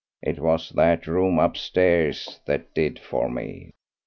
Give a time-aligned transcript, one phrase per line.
[0.23, 3.69] It was that room upstairs that did for me."